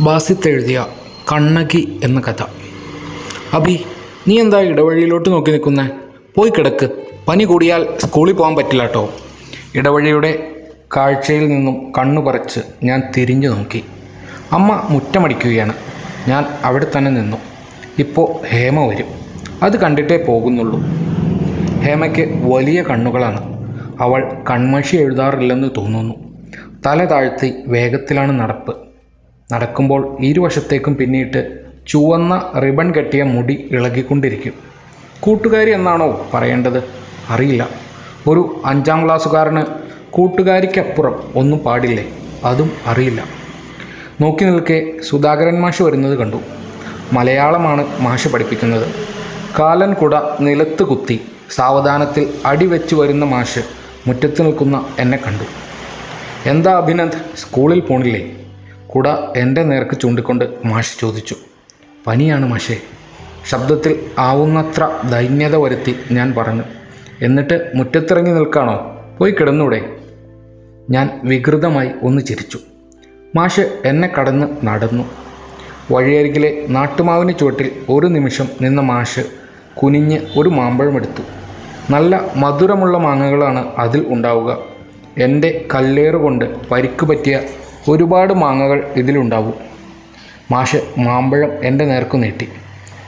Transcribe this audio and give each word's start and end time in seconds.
ബാസിത്ത് 0.00 0.48
എഴുതിയ 0.48 0.86
കണ്ണകി 1.32 2.00
എന്ന 2.04 2.20
കഥ. 2.20 2.42
അബി 3.52 3.84
നീ 4.28 4.40
എന്താ 4.40 4.60
ഇടവഴിയിലോട്ട് 4.60 5.28
നോക്കി 5.28 5.50
നിൽക്കുന്നേ? 5.50 5.88
പോയി 6.36 6.50
കിടക്ക്. 6.50 6.90
പനി 7.28 7.44
കൂടിയാൽ 7.44 7.86
സ്കൂളിൽ 7.98 8.32
പോകാൻ 8.32 8.54
പറ്റില്ല 8.54 8.82
കേട്ടോ 8.82 9.14
ഇടവഴിയുടെ 9.74 10.50
കാഴ്ചയിൽ 10.96 11.48
നിന്നും 11.48 11.92
കണ്ണു 11.98 12.20
പറച്ച് 12.20 12.60
ഞാൻ 12.82 13.02
തിരിഞ്ഞു 13.16 13.48
നോക്കി. 13.48 13.84
അമ്മ 14.52 14.86
മുറ്റമടിക്കുകയാണ്. 14.90 15.74
ഞാൻ 16.28 16.46
അവിടെ 16.64 16.86
തന്നെ 16.98 17.10
നിന്നു. 17.10 17.36
ഇപ്പോൾ 17.98 18.46
ഹേമ 18.46 18.86
വരും. 18.86 19.06
അത് 19.62 19.76
കണ്ടിട്ടേ 19.76 20.24
പോകുന്നുള്ളൂ. 20.28 20.80
ഹേമയ്ക്ക് 21.82 22.54
വലിയ 22.54 22.82
കണ്ണുകളാണ്. 22.82 23.68
അവൾ 24.00 24.42
കൺമഷി 24.50 24.96
എഴുതാറില്ലെന്ന് 24.96 25.68
തോന്നുന്നു. 25.76 26.14
തല 26.86 27.04
താഴ്ത്തി 27.04 27.54
വേഗത്തിലാണ് 27.66 28.40
നടപ്പ്. 28.40 28.83
നടക്കുമ്പോൾ 29.54 30.16
ഇരുവശത്തേക്കും 30.20 30.96
പിന്നിട്ട് 30.96 31.60
ചുവന്ന 31.88 32.52
റിബൺ 32.64 32.94
കെട്ടിയ 32.94 33.22
മുടി 33.22 33.68
ഇളകിക്കൊണ്ടിരിക്കും. 33.70 34.52
കൂട്ടുകാരി 35.20 35.70
എന്നാണോ 35.70 36.26
പറയേണ്ടത്? 36.34 36.84
അറിയില്ല. 37.28 37.68
ഒരു 38.28 38.62
അഞ്ചാം 38.64 39.04
ക്ലാസ്സുകാരന് 39.04 39.62
കൂട്ടുകാരിക്കപ്പുറം 40.10 41.32
ഒന്നും 41.36 41.58
പാടില്ലേ? 41.58 42.04
അതും 42.44 42.70
അറിയില്ല. 42.86 43.24
നോക്കി 44.20 44.44
നിൽക്കെ 44.44 44.92
സുധാകരൻ 45.02 45.60
മാഷ് 45.60 45.82
വരുന്നത് 45.82 46.18
കണ്ടു. 46.18 46.36
മലയാളമാണ് 47.12 48.00
മാഷ് 48.00 48.28
പഠിപ്പിക്കുന്നത്. 48.28 48.86
കാലൻ 49.58 49.92
കുട 49.92 50.14
നിലത്ത് 50.40 50.82
കുത്തി 50.82 51.20
സാവധാനത്തിൽ 51.50 52.34
അടിവെച്ച് 52.46 52.94
വരുന്ന 52.94 53.24
മാഷ് 53.24 53.58
മുറ്റത്ത് 54.06 54.42
നിൽക്കുന്ന 54.42 54.86
എന്നെ 54.98 55.18
കണ്ടു. 55.18 55.44
എന്താ 56.48 56.76
അഭിനന്ദ്? 56.76 57.16
സ്കൂളിൽ 57.36 57.80
പോണില്ലേ? 57.80 58.36
കുട 58.94 59.08
എന്റെ 59.36 59.62
നേർക്ക് 59.62 60.00
ചൂണ്ടിക്കൊണ്ട് 60.00 60.44
മാഷ് 60.64 61.00
ചോദിച്ചു. 61.00 61.36
പനിയാണ് 62.06 62.46
മാഷേ. 62.46 62.80
ശബ്ദത്തിൽ 63.48 64.10
ആവുന്നത്ര 64.18 65.00
ദൈന്യത 65.10 65.56
വരുത്തി 65.56 65.96
ഞാൻ 66.12 66.34
പറഞ്ഞു. 66.38 66.62
എന്നിട്ട് 67.22 67.72
മുറ്റത്തിറങ്ങി 67.74 68.30
നിൽക്കാണോ? 68.30 69.00
പോയി 69.18 69.32
കിടന്നൂടെ. 69.32 69.96
ഞാൻ 70.90 71.20
വികൃതമായി 71.24 71.90
ഒന്ന് 72.02 72.22
ചിരിച്ചു. 72.22 72.58
മാഷ് 73.36 73.78
എന്നെ 73.84 74.12
കടന്ന് 74.20 74.66
നടന്നു. 74.66 75.04
വഴിയരികിലെ 75.92 76.66
നാട്ടുമാവിന് 76.68 77.38
ചുവട്ടിൽ 77.38 77.72
ഒരു 77.88 78.06
നിമിഷം 78.06 78.48
നിന്ന 78.60 78.80
മാഷ് 78.80 79.20
കുനിഞ്ഞ് 79.74 80.20
ഒരു 80.38 80.48
മാമ്പഴമെടുത്തു 80.48 81.22
നല്ല 81.92 82.32
മധുരമുള്ള 82.36 82.98
മാങ്ങകളാണ് 82.98 83.72
അതിൽ 83.78 84.04
ഉണ്ടാവുക. 84.08 84.58
എന്റെ 85.18 85.68
കല്ലേറ് 85.74 86.14
കൊണ്ട് 86.14 86.68
പരിക്ക് 86.68 87.06
പറ്റിയ 87.06 87.40
ഒരുപാട് 87.88 88.34
മാങ്ങകൾ 88.34 88.92
ഇതിലുണ്ടാവും. 88.96 89.54
മാഷ് 90.50 90.76
മാമ്പഴം 90.98 91.64
എന്റെ 91.64 91.84
നേർക്കു 91.84 92.16
നീട്ടി. 92.16 92.48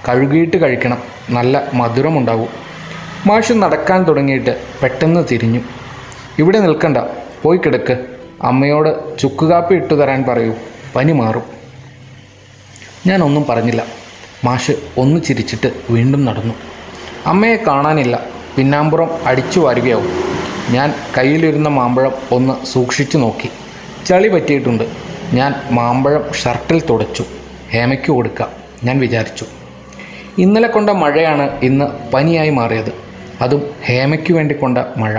കഴുകിയിട്ട് 0.08 0.62
കഴിക്കണം. 0.62 0.98
നല്ല 1.30 1.68
മധുരമുണ്ടാവും. 1.74 2.48
മാഷ് 3.26 3.52
നടക്കാൻ 3.52 4.02
തുടങ്ങിയിട്ട് 4.02 4.62
പെട്ടെന്ന് 4.82 5.24
തിരിഞ്ഞു. 5.30 5.60
ഇവിടെ 6.38 6.58
നിൽക്കണ്ട. 6.60 6.98
പോയി 7.42 7.58
കിടക്ക്. 7.58 8.06
അമ്മയോട് 8.42 9.18
ചുക്കുകാപ്പി 9.18 9.74
ഇട്ടു 9.74 9.94
തരാൻ 9.94 10.24
പറയൂ. 10.24 10.54
പനി 10.96 11.12
മാറും. 11.12 11.42
ഞാനൊന്നും 13.06 13.46
പറഞ്ഞില്ല. 13.48 13.84
മാഷ് 14.44 14.72
ഒന്ന് 14.98 15.20
ചിരിച്ചിട്ട് 15.20 15.72
വീണ്ടും 15.90 16.24
നടന്നു. 16.24 16.54
അമ്മയെ 17.26 17.56
കാണാനില്ല. 17.56 18.24
പിന്നാമ്പുറം 18.56 19.10
അടിച്ചു 19.26 19.60
വാരുകയാവും. 19.60 20.24
ഞാൻ 20.70 20.94
കയ്യിലിരുന്ന 21.18 21.68
മാമ്പഴം 21.68 22.12
ഒന്ന് 22.32 22.66
സൂക്ഷിച്ചു 22.66 23.18
നോക്കി. 23.18 23.50
ചളി 24.06 24.28
പറ്റിയിട്ടുണ്ട്. 24.28 24.84
ഞാൻ 25.32 25.54
മാമ്പഴം 25.70 26.32
ഷർട്ടിൽ 26.32 26.82
തുടച്ചു. 26.90 27.24
ഹേമയ്ക്ക് 27.72 28.06
കൊടുക്കാം. 28.06 28.48
ഞാൻ 28.84 29.00
വിചാരിച്ചു. 29.00 29.44
ഇന്നലെ 30.38 30.68
കൊണ്ട 30.68 30.90
മഴയാണ് 30.90 31.60
ഇന്ന് 31.62 32.12
പനിയായി 32.14 32.50
മാറിയത്. 32.50 32.92
അതും 33.40 33.62
ഹേമയ്ക്ക് 33.86 34.32
വേണ്ടി 34.32 34.54
കൊണ്ട 34.54 34.78
മഴ. 34.96 35.18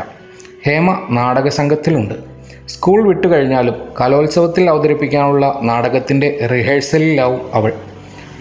ഹേമ 0.66 1.08
നാടക 1.09 1.48
സംഘത്തിലുണ്ട് 1.48 2.14
സ്കൂൾ 2.68 3.08
വിട്ടു 3.08 3.28
കഴിഞ്ഞാലും 3.28 3.75
കലോത്സവത്തിൽ 4.02 4.70
അവതരിപ്പിക്കാനുള്ള 4.70 5.59
നാടകത്തിന്റെ 5.64 6.48
റിഹേഴ്സലിലാവും 6.52 7.42
അവൾ. 7.54 7.74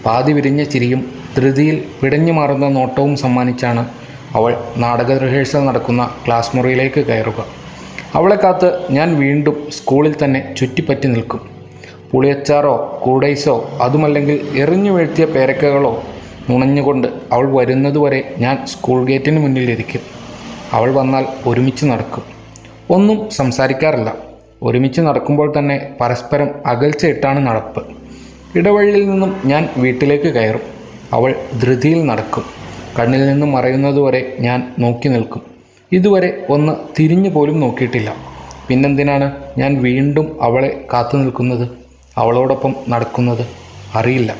പാതി 0.05 0.33
വിരിഞ്ഞ 0.33 0.63
ചിരിയും 0.63 1.11
ധൃതിയിൽ 1.37 1.83
പിടഞ്ഞു 2.01 2.33
മാറുന്ന 2.33 2.69
നോട്ടവും 2.69 3.15
സമ്മാനിച്ചാണ് 3.15 3.89
അവൾ 4.35 4.57
നാടക 4.77 5.17
റിഹേഴ്സൽ 5.17 5.65
നടക്കുന്ന 5.65 6.11
ക്ലാസ് 6.27 6.57
മുറിയിലേക്ക് 6.57 6.99
കയറുക. 6.99 7.66
അവളെ 8.15 8.35
കാത്ത് 8.35 8.91
ഞാൻ 8.91 9.15
വീണ്ടും 9.19 9.67
സ്കൂളിൽ 9.71 10.15
തന്നെ 10.23 10.53
ചുറ്റിപ്പറ്റി 10.57 11.07
നിൽക്കും. 11.07 11.41
പുളിയച്ചാറോ 12.11 12.99
കൂടൈസോ 13.03 13.69
അതുമല്ലെങ്കിൽ 13.81 14.47
എറിഞ്ഞു 14.55 14.91
വീഴ്ത്തിയ 14.91 15.25
പേരക്കകളോ 15.25 16.03
നുണഞ്ഞുകൊണ്ട് 16.49 17.07
അവൾ 17.31 17.57
വരുന്നതുവരെ 17.57 18.33
ഞാൻ 18.37 18.67
സ്കൂൾ 18.67 19.05
ഗേറ്റിന് 19.05 19.39
മുന്നിലിരിക്കും. 19.39 20.01
അവൾ 20.73 20.93
വന്നാൽ 20.93 21.25
ഒരുമിച്ച് 21.47 21.85
നടക്കും. 21.85 22.23
ഒന്നും 22.89 23.29
സംസാരിക്കാറില്ല. 23.29 24.15
ഒരുമിച്ച് 24.63 25.01
നടക്കുമ്പോൾ 25.01 25.53
തന്നെ 25.59 25.89
പരസ്പരം 26.01 26.49
അകൽച്ചയിട്ടാണ് 26.65 27.47
നടപ്പ്. 27.47 27.83
ഇടവഴിയിൽ 28.57 29.09
നിന്നും 29.09 29.41
ഞാൻ 29.45 29.69
വീട്ടിലേക്ക് 29.77 30.33
കയറും. 30.33 30.61
അവൾ 31.13 31.35
ധൃതിയിൽ 31.61 32.05
നടക്കും. 32.05 32.43
കണ്ണിൽ 32.99 33.27
നിന്നും 33.27 33.51
മറയുന്നതുവരെ 33.51 34.37
ഞാൻ 34.39 34.73
നോക്കി 34.79 35.07
നിൽക്കും. 35.07 35.56
ഇതുവരെ 35.91 36.45
ഒന്ന് 36.49 36.73
തിരിഞ്ഞു 36.99 37.29
പോലും 37.29 37.59
നോക്കിയിട്ടില്ല. 37.59 38.15
പിന്നെന്തിനാണ് 38.67 39.31
ഞാൻ 39.57 39.81
വീണ്ടും 39.81 40.43
അവളെ 40.43 40.85
കാത്തു 40.93 41.17
നിൽക്കുന്നത്? 41.17 41.69
അവളോടൊപ്പം 42.17 42.75
നടക്കുന്നത് 42.89 43.47
അറിയില്ല. 43.95 44.35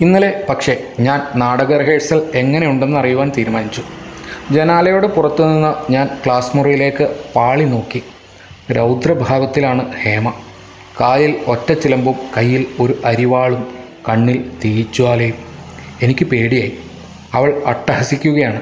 ഇന്നലെ 0.00 0.44
പക്ഷേ 0.48 0.76
ഞാൻ 1.00 1.22
നാടക 1.36 1.76
റിഹേഴ്സൽ 1.76 2.22
എങ്ങനെയുണ്ടെന്ന് 2.34 2.96
അറിയുവാൻ 2.96 3.32
തീരുമാനിച്ചു. 3.38 3.82
ജനാലയോട് 4.50 5.06
പുറത്തുനിന്ന് 5.06 5.92
ഞാൻ 5.92 6.08
ക്ലാസ് 6.24 6.56
മുറിയിലേക്ക് 6.56 7.16
പാളി 7.36 7.64
നോക്കി. 7.64 8.02
രൗദ്രഭാവത്തിലാണ് 8.72 9.92
ഹേമ. 10.02 10.30
കാലിൽ 11.00 11.36
ഒറ്റച്ചിലമ്പും 11.46 12.14
കയ്യിൽ 12.36 12.66
ഒരു 12.80 12.98
അരിവാളും 13.04 13.74
കണ്ണിൽ 14.08 14.50
തീച്ചുവാലയും 14.64 15.34
എനിക്ക് 16.02 16.24
പേടിയായി. 16.24 16.72
അവൾ 17.34 17.62
അട്ടഹസിക്കുകയാണ്. 17.66 18.60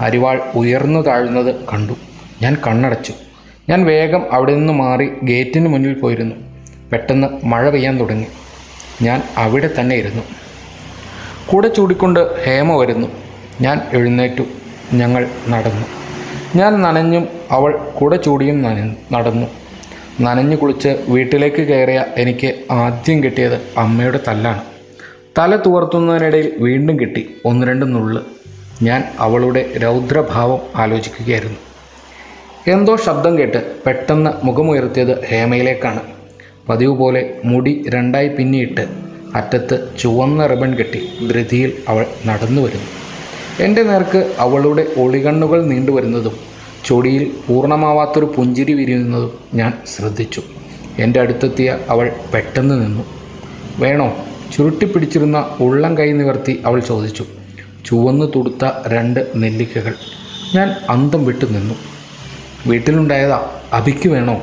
അരിവാൾ 0.00 0.42
ഉയർന്നു 0.54 1.00
താഴ്ന്നത് 1.00 1.54
കണ്ടു. 1.72 1.92
ഞാൻ 2.42 2.56
കണ്ണടച്ചു. 2.66 3.12
ഞാൻ 3.68 3.84
വേഗം 3.84 4.32
അവിടെ 4.32 4.54
നിന്ന് 4.54 4.72
മാറി 4.72 5.08
ഗേറ്റിന് 5.22 5.68
മുന്നിൽ 5.68 5.94
പോയിരുന്നു. 5.94 6.36
പെട്ടെന്ന് 6.92 7.46
മഴ 7.46 7.70
പെയ്യാൻ 7.70 8.00
തുടങ്ങി. 8.00 8.26
ഞാൻ 9.02 9.22
അവിടെ 9.36 9.70
തന്നെ 9.80 9.96
ഇരുന്നു. 9.96 10.22
കൂടെ 11.46 11.68
ചൂടിക്കൊണ്ട് 11.68 12.44
ഹേമ 12.44 12.76
വരുന്നു. 12.76 13.08
ഞാൻ 13.60 13.80
എഴുന്നേറ്റു. 13.92 14.42
ഞങ്ങൾ 14.94 15.28
നടന്നു. 15.48 15.86
ഞാൻ 16.56 16.82
നനഞ്ഞും 16.82 17.28
അവൾ 17.50 17.72
കൂടെ 17.72 18.16
ചൂടിയും 18.16 18.62
നന 18.62 18.94
നടന്നു. 19.12 19.46
നനഞ്ഞു 20.20 20.56
കുളിച്ച് 20.56 21.04
വീട്ടിലേക്ക് 21.08 21.62
കയറിയ 21.62 22.04
എനിക്ക് 22.16 22.54
ആദ്യം 22.70 23.24
കിട്ടിയത് 23.24 23.62
അമ്മയുടെ 23.78 24.20
തല്ലാണ്. 24.28 24.60
തല 25.38 25.56
തുവർത്തുന്നതിനിടയിൽ 25.56 26.52
വീണ്ടും 26.58 27.00
കിട്ടി. 27.00 27.28
ഒന്ന് 27.44 27.66
രണ്ട് 27.66 27.94
നുള്ള്. 27.94 28.20
ഞാൻ 28.82 29.04
അവളുടെ 29.18 29.72
രൗദ്രഭാവം 29.82 30.58
ആലോചിക്കുകയായിരുന്നു. 30.76 31.56
എന്തോ 32.66 32.96
ശബ്ദം 32.96 33.38
കേട്ട് 33.38 33.74
പെട്ടെന്ന് 33.86 34.30
മുഖമുയർത്തിയത് 34.44 35.24
ഹേമയിലേക്കാണ്. 35.24 36.00
പതിവ് 36.68 36.96
പോലെ 36.96 37.40
മുടി 37.44 37.84
രണ്ടായി 37.88 38.28
പിന്നിയിട്ട് 38.28 38.88
അറ്റത്ത് 39.34 39.88
ചുവന്ന 39.98 40.46
റിബൺ 40.46 40.74
കെട്ടി 40.74 41.08
ധൃതിയിൽ 41.28 41.72
അവൾ 41.88 42.06
നടന്നു 42.26 42.62
വരുന്നു. 42.62 42.86
എന്റെ 43.64 43.82
നേർക്ക് 43.82 44.34
അവളുടെ 44.38 44.86
ഒളികണ്ണുകൾ 44.96 45.64
നീണ്ടുവരുന്നതും 45.66 46.32
ചൊടിയിൽ 46.84 47.32
പൂർണമാവാത്തൊരു 47.48 48.34
പുഞ്ചിരി 48.36 48.72
വിരിയുന്നതും 48.72 49.38
ഞാൻ 49.54 49.72
ശ്രദ്ധിച്ചു. 49.86 50.42
എന്റെ 50.98 51.20
അടുത്തെത്തിയ 51.20 51.78
അവൾ 51.88 52.12
പെട്ടെന്ന് 52.34 52.84
നിന്നു. 52.84 53.04
വേണോ? 53.78 54.16
ചുരുട്ടിപ്പിടിച്ചിരുന്ന 54.56 55.56
ഉള്ളം 55.60 55.98
കൈ 55.98 56.12
നിവർത്തി 56.12 56.62
അവൾ 56.66 56.80
ചോദിച്ചു. 56.80 57.24
ചുവന്നു 57.84 58.26
തുടുത്ത 58.36 58.70
രണ്ട് 58.86 59.26
നെല്ലിക്കകൾ. 59.36 59.94
ഞാൻ 60.54 60.74
അന്തം 60.90 61.24
വിട്ടു 61.24 61.44
നിന്നു. 61.44 61.74
വീട്ടിലുണ്ടായതാ 62.66 63.50
അഭിക്ക് 63.72 64.08
വേണോ? 64.08 64.42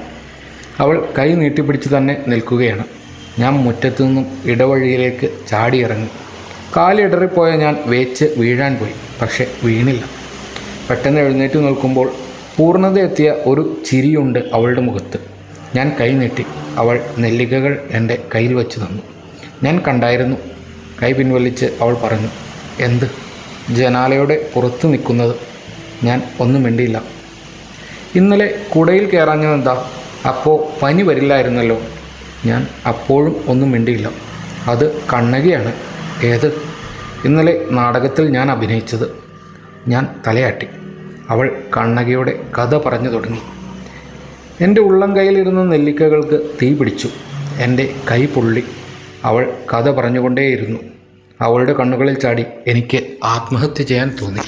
അവൾ 0.80 1.08
കൈ 1.20 1.34
നീട്ടിപ്പിടിച്ച് 1.34 1.98
തന്നെ 1.98 2.24
നിൽക്കുകയാണ്. 2.28 2.84
ഞാൻ 3.40 3.54
മുറ്റത്തു 3.54 4.04
നിന്നും 4.04 4.26
ഇടവഴിയിലേക്ക് 4.46 5.30
ചാടിയിറങ്ങി. 5.50 6.08
കാലിടറിപ്പോയ 6.78 7.52
ഞാൻ 7.52 7.78
വേച്ച് 7.86 8.26
വീഴാൻ 8.38 8.76
പോയി 8.76 8.92
പക്ഷെ 9.22 9.48
വീണില്ല. 9.64 10.04
പെട്ടെന്ന് 10.90 11.22
എഴുന്നേറ്റ് 11.22 11.58
നിൽക്കുമ്പോൾ 11.58 12.12
പൂർണതയെത്തിയ 12.58 13.32
ഒരു 13.32 13.78
ചിരിയുണ്ട് 13.86 14.40
അവളുടെ 14.54 14.82
മുഖത്ത്. 14.82 15.20
ഞാൻ 15.76 15.96
കൈ 16.02 16.14
നീട്ടി 16.14 16.46
അവൾ 16.76 17.02
നെല്ലിക്കകൾ 17.20 17.88
എന്റെ 17.92 18.24
കയ്യിൽ 18.36 18.54
വെച്ച് 18.54 18.80
തന്നു. 18.80 19.02
ഞാൻ 19.64 19.82
കണ്ടായിരുന്നു. 19.88 20.38
കൈ 21.04 21.14
പിൻവലിച്ച് 21.14 21.66
അവൾ 21.66 21.94
പറഞ്ഞു 21.94 22.28
എന്ത്? 22.80 23.29
ജനാലയുടെ 23.75 24.50
പുറത്ത് 24.56 24.94
നിൽക്കുന്നത് 24.94 25.36
ഞാൻ 26.04 26.24
ഒന്നും 26.39 26.63
മിണ്ടിയില്ല. 26.63 27.01
ഇന്നലെ 28.16 28.62
കുടയിൽ 28.75 29.10
കയറാഞ്ഞതെന്താ? 29.10 29.92
അപ്പോൾ 30.27 30.80
പനി 30.81 31.01
വരില്ലായിരുന്നല്ലോ. 31.01 31.81
ഞാൻ 32.45 32.68
അപ്പോഴും 32.88 33.44
ഒന്നും 33.48 33.71
മിണ്ടിയില്ല. 33.71 34.12
അത് 34.68 35.01
കണ്ണകിയാണ്. 35.01 35.74
ഏത്? 36.24 36.62
ഇന്നലെ 37.25 37.66
നാടകത്തിൽ 37.71 38.27
ഞാൻ 38.27 38.51
അഭിനയിച്ചത്. 38.51 39.16
ഞാൻ 39.88 40.07
തലയാട്ടി. 40.27 40.68
അവൾ 41.30 41.63
കണ്ണകിയുടെ 41.77 42.44
കഥ 42.60 42.77
പറഞ്ഞു 42.77 43.10
തുടങ്ങി. 43.10 43.39
എന്റെ 44.63 44.81
ഉള്ളം 44.81 45.16
കയ്യിലിരുന്ന 45.16 45.63
നെല്ലിക്കകൾക്ക് 45.63 46.50
തീ 46.62 46.74
പിടിച്ചു 46.74 47.10
എന്റെ 47.60 47.95
കൈ 48.12 48.25
പൊള്ളി. 48.25 48.63
അവൾ 49.24 49.54
കഥ 49.74 49.92
പറഞ്ഞുകൊണ്ടേയിരുന്നു. 49.92 50.80
അവളുടെ 51.42 51.74
കണ്ണുകളിൽ 51.74 52.16
ചാടി 52.20 52.44
എനിക്ക് 52.68 53.00
ആത്മഹത്യ 53.24 53.84
ചെയ്യാൻ 53.84 54.10
തോന്നി. 54.22 54.44